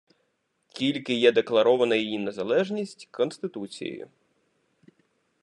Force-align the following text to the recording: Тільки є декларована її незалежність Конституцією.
Тільки 0.67 1.13
є 1.13 1.31
декларована 1.31 1.95
її 1.95 2.19
незалежність 2.19 3.07
Конституцією. 3.11 4.09